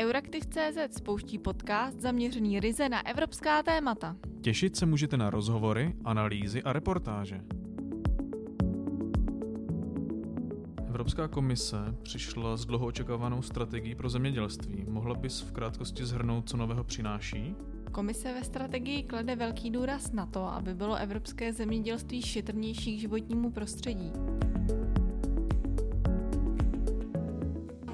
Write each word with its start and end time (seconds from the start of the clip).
Euraktiv.cz 0.00 0.96
spouští 0.96 1.38
podcast 1.38 2.00
zaměřený 2.00 2.60
ryze 2.60 2.88
na 2.88 3.06
evropská 3.06 3.62
témata. 3.62 4.16
Těšit 4.40 4.76
se 4.76 4.86
můžete 4.86 5.16
na 5.16 5.30
rozhovory, 5.30 5.94
analýzy 6.04 6.62
a 6.62 6.72
reportáže. 6.72 7.40
Evropská 10.88 11.28
komise 11.28 11.76
přišla 12.02 12.56
s 12.56 12.66
dlouho 12.66 12.86
očekávanou 12.86 13.42
strategií 13.42 13.94
pro 13.94 14.08
zemědělství. 14.08 14.84
Mohla 14.88 15.14
bys 15.14 15.40
v 15.40 15.52
krátkosti 15.52 16.04
zhrnout, 16.04 16.48
co 16.48 16.56
nového 16.56 16.84
přináší? 16.84 17.54
Komise 17.92 18.34
ve 18.34 18.44
strategii 18.44 19.02
klade 19.02 19.36
velký 19.36 19.70
důraz 19.70 20.12
na 20.12 20.26
to, 20.26 20.44
aby 20.44 20.74
bylo 20.74 20.96
evropské 20.96 21.52
zemědělství 21.52 22.22
šetrnější 22.22 22.96
k 22.96 23.00
životnímu 23.00 23.50
prostředí. 23.50 24.12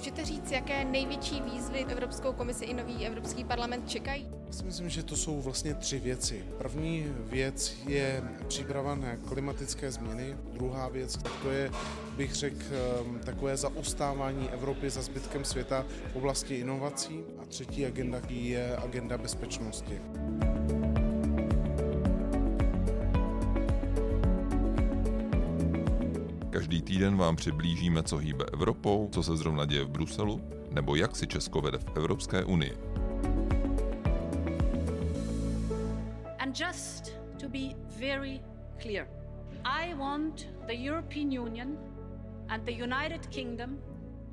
Můžete 0.00 0.24
říct, 0.24 0.50
jaké 0.50 0.84
největší 0.84 1.40
výzvy 1.40 1.84
Evropskou 1.84 2.32
komisi 2.32 2.64
i 2.64 2.74
nový 2.74 3.06
Evropský 3.06 3.44
parlament 3.44 3.88
čekají? 3.90 4.28
Já 4.46 4.52
si 4.52 4.64
myslím, 4.64 4.88
že 4.88 5.02
to 5.02 5.16
jsou 5.16 5.40
vlastně 5.40 5.74
tři 5.74 5.98
věci. 5.98 6.44
První 6.58 7.06
věc 7.18 7.74
je 7.86 8.22
příprava 8.48 8.94
na 8.94 9.16
klimatické 9.16 9.90
změny. 9.90 10.36
Druhá 10.52 10.88
věc 10.88 11.18
to 11.42 11.50
je, 11.50 11.70
bych 12.16 12.34
řekl, 12.34 12.64
ehm, 13.00 13.20
takové 13.24 13.56
zaostávání 13.56 14.50
Evropy 14.50 14.90
za 14.90 15.02
zbytkem 15.02 15.44
světa 15.44 15.86
v 16.12 16.16
oblasti 16.16 16.54
inovací. 16.54 17.20
A 17.42 17.46
třetí 17.46 17.86
agenda 17.86 18.20
je 18.28 18.76
agenda 18.76 19.18
bezpečnosti. 19.18 20.00
Každý 26.50 26.82
týden 26.82 27.16
vám 27.16 27.36
přiblížíme, 27.36 28.02
co 28.02 28.16
hýbe 28.16 28.44
Evropou, 28.52 29.08
co 29.12 29.22
se 29.22 29.36
zrovna 29.36 29.64
děje 29.64 29.84
v 29.84 29.88
Bruselu, 29.88 30.40
nebo 30.70 30.96
jak 30.96 31.16
si 31.16 31.26
Česko 31.26 31.60
vede 31.60 31.78
v 31.78 31.96
Evropské 31.96 32.44
unii. 32.44 32.76
And 36.38 36.60
just 36.60 37.16
to 37.40 37.48
be 37.48 37.76
very 38.00 38.40
clear, 38.82 39.08
I 39.64 39.94
want 39.94 40.48
the 40.66 40.74
European 40.90 41.38
Union 41.40 41.78
and 42.48 42.64
the 42.64 42.72
United 42.72 43.26
Kingdom 43.26 43.78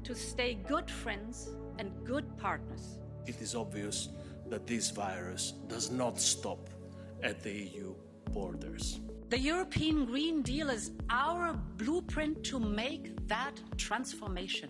to 0.08 0.16
stay 0.16 0.56
good 0.56 0.92
friends 0.92 1.50
and 1.80 1.92
good 2.08 2.26
partners. 2.42 3.00
It 3.26 3.42
is 3.42 3.56
obvious 3.56 4.10
that 4.50 4.66
this 4.66 4.92
virus 4.92 5.54
does 5.68 5.92
not 5.92 6.20
stop 6.20 6.70
at 7.24 7.44
the 7.44 7.52
EU 7.52 7.94
borders. 8.34 9.00
The 9.30 9.38
European 9.38 10.06
Green 10.06 10.42
Deal 10.42 10.70
is 10.70 10.92
our 11.10 11.52
blueprint 11.76 12.46
to 12.46 12.62
make 12.62 13.28
that 13.28 13.60
transformation. 13.76 14.70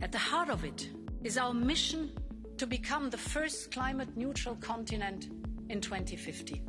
At 0.00 0.12
the 0.12 0.18
heart 0.18 0.48
of 0.48 0.64
it 0.64 0.90
is 1.24 1.36
our 1.36 1.52
mission 1.52 2.12
to 2.56 2.68
become 2.68 3.10
the 3.10 3.18
first 3.18 3.72
climate 3.72 4.16
neutral 4.16 4.54
continent 4.54 5.30
in 5.68 5.80
2050. 5.80 6.62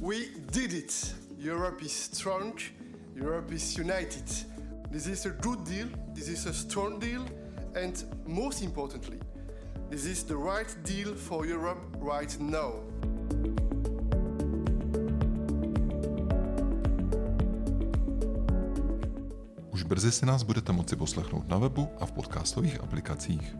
We 0.00 0.28
did 0.52 0.74
it. 0.74 1.14
Europe 1.38 1.82
is 1.82 1.92
strong. 1.92 2.58
Europe 3.14 3.52
is 3.52 3.78
united. 3.78 4.28
This 4.90 5.06
is 5.06 5.24
a 5.24 5.30
good 5.30 5.64
deal. 5.64 5.88
This 6.12 6.28
is 6.28 6.44
a 6.44 6.52
strong 6.52 6.98
deal. 6.98 7.24
And 7.74 8.04
most 8.26 8.62
importantly, 8.62 9.18
this 9.88 10.04
is 10.04 10.24
the 10.24 10.36
right 10.36 10.76
deal 10.84 11.14
for 11.14 11.46
Europe 11.46 11.96
right 12.00 12.38
now. 12.38 12.74
Už 19.76 19.82
brzy 19.82 20.12
si 20.12 20.26
nás 20.26 20.42
budete 20.42 20.72
moci 20.72 20.96
poslechnout 20.96 21.48
na 21.48 21.58
webu 21.58 21.88
a 22.00 22.06
v 22.06 22.12
podcastových 22.12 22.80
aplikacích. 22.80 23.56